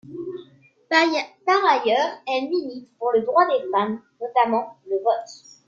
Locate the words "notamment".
4.19-4.79